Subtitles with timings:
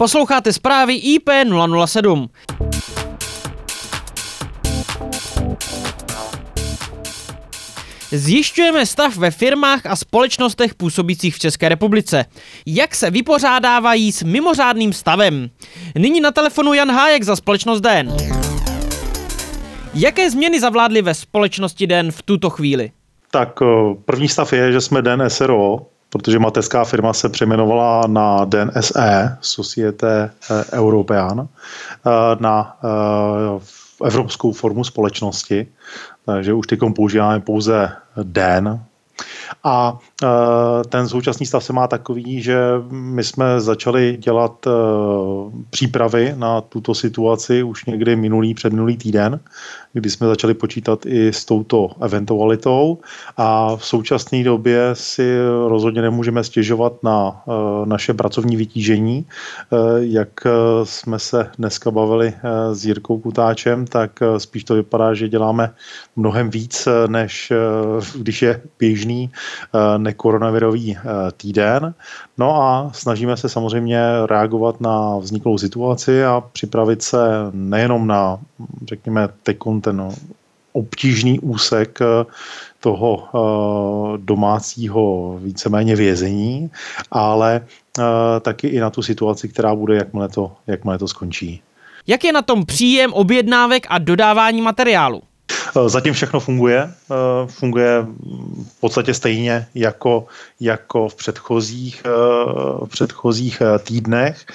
[0.00, 2.28] Posloucháte zprávy IP007.
[8.10, 12.24] Zjišťujeme stav ve firmách a společnostech působících v České republice.
[12.66, 15.50] Jak se vypořádávají s mimořádným stavem?
[15.98, 18.16] Nyní na telefonu Jan Hájek za společnost Den.
[19.94, 22.90] Jaké změny zavládly ve společnosti Den v tuto chvíli?
[23.30, 23.58] Tak
[24.04, 30.30] první stav je, že jsme Den SRO, protože mateřská firma se přejmenovala na DNSE, Societe
[30.72, 31.48] European,
[32.38, 32.76] na
[34.04, 35.66] evropskou formu společnosti,
[36.26, 37.92] takže už teď používáme pouze
[38.22, 38.84] den
[39.64, 40.26] a e,
[40.88, 42.58] ten současný stav se má takový, že
[42.90, 44.70] my jsme začali dělat e,
[45.70, 49.40] přípravy na tuto situaci už někdy minulý, předminulý týden,
[49.92, 52.98] kdy jsme začali počítat i s touto eventualitou
[53.36, 59.26] a v současné době si rozhodně nemůžeme stěžovat na e, naše pracovní vytížení.
[59.98, 60.46] Jak
[60.84, 62.34] jsme se dneska bavili
[62.72, 65.70] s Jirkou Kutáčem, tak spíš to vypadá, že děláme
[66.16, 67.52] mnohem víc, než
[68.16, 69.30] když je běžný
[69.98, 71.02] nekoronavirový eh,
[71.36, 71.94] týden.
[72.38, 77.18] No a snažíme se samozřejmě reagovat na vzniklou situaci a připravit se
[77.52, 78.38] nejenom na,
[78.88, 80.08] řekněme, teď ten
[80.72, 82.24] obtížný úsek eh,
[82.80, 86.70] toho eh, domácího víceméně vězení,
[87.10, 87.66] ale
[88.40, 91.62] taky i na tu situaci, která bude, jakmile to, jakmile to skončí.
[92.06, 95.22] Jak je na tom příjem objednávek a dodávání materiálu?
[95.76, 96.90] Eh, zatím všechno funguje.
[97.10, 97.14] Eh,
[97.46, 98.06] funguje
[98.76, 100.26] v podstatě stejně jako,
[100.60, 102.10] jako v předchozích, eh,
[102.84, 104.46] v předchozích týdnech.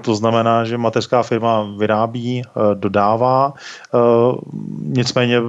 [0.00, 2.42] To znamená, že mateřská firma vyrábí,
[2.74, 3.54] dodává.
[4.80, 5.40] Nicméně,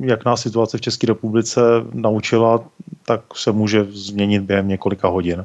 [0.00, 1.60] jak nás situace v České republice
[1.92, 2.60] naučila,
[3.06, 5.44] tak se může změnit během několika hodin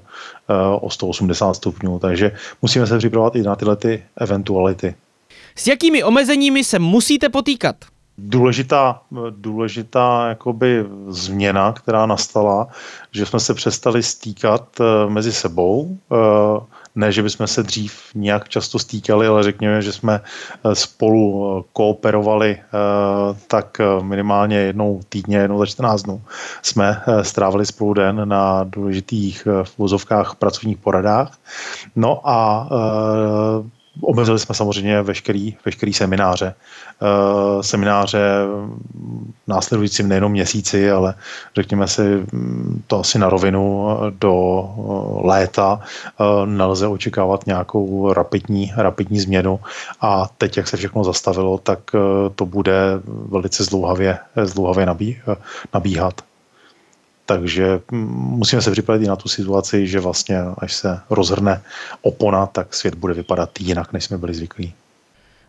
[0.82, 2.00] o 180 stupňů.
[2.00, 4.96] Takže musíme se připravovat i na tyhle ty eventuality.
[5.56, 7.76] S jakými omezeními se musíte potýkat?
[8.22, 12.68] Důležitá, důležitá jakoby změna, která nastala,
[13.12, 15.98] že jsme se přestali stýkat eh, mezi sebou.
[16.12, 21.66] Eh, ne, že bychom se dřív nějak často stýkali, ale řekněme, že jsme eh, spolu
[21.74, 22.58] kooperovali
[23.48, 26.22] tak minimálně jednou týdně, jednou za 14 dnů.
[26.62, 29.48] Jsme strávili spolu den na důležitých
[29.78, 31.38] vozovkách pracovních poradách.
[31.96, 32.70] No a
[34.20, 36.54] Omezili jsme samozřejmě veškerý, veškerý semináře.
[37.02, 38.20] Eh, semináře
[39.48, 41.14] následujícím nejenom měsíci, ale
[41.56, 43.88] řekněme si mm, to asi na rovinu
[44.20, 44.34] do
[44.68, 49.60] eh, léta eh, nelze očekávat nějakou rapidní, rapidní změnu
[50.02, 51.80] a teď, jak se všechno zastavilo, tak
[52.36, 52.74] to bude
[53.06, 55.18] velice zdlouhavě nabí,
[55.74, 56.29] nabíhat.
[57.30, 61.62] Takže musíme se připravit i na tu situaci, že vlastně až se rozhrne
[62.02, 64.74] opona, tak svět bude vypadat jinak, než jsme byli zvyklí.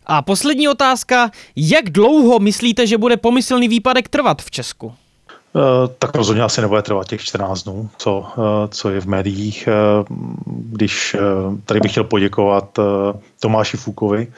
[0.06, 1.30] A poslední otázka.
[1.56, 4.92] Jak dlouho myslíte, že bude pomyslný výpadek trvat v Česku?
[5.56, 9.68] Eh, tak rozhodně asi nebude trvat těch 14 dnů, co, eh, co je v médiích.
[9.68, 10.04] Eh,
[10.46, 11.16] když
[11.64, 12.78] tady bych chtěl poděkovat
[13.40, 14.32] Tomáši Fukovi,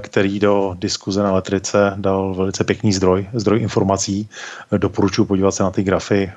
[0.00, 4.28] který do diskuze na Letrice dal velice pěkný zdroj, zdroj informací.
[4.76, 6.32] Doporučuji podívat se na ty grafy.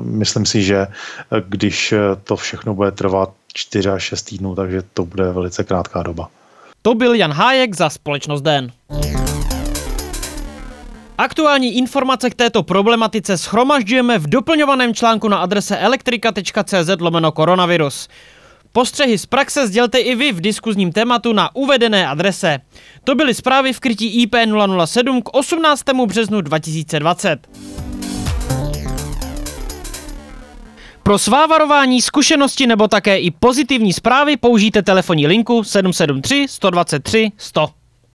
[0.00, 0.86] Myslím si, že
[1.48, 1.94] když
[2.24, 6.28] to všechno bude trvat 4 až 6 týdnů, takže to bude velice krátká doba.
[6.82, 8.72] To byl Jan Hájek za Společnost Den.
[11.20, 18.08] Aktuální informace k této problematice schromažďujeme v doplňovaném článku na adrese elektrika.cz lomeno koronavirus.
[18.72, 22.58] Postřehy z praxe sdělte i vy v diskuzním tématu na uvedené adrese.
[23.04, 25.82] To byly zprávy v krytí IP007 k 18.
[26.06, 27.48] březnu 2020.
[31.02, 37.68] Pro svá varování, zkušenosti nebo také i pozitivní zprávy použijte telefonní linku 773 123 100.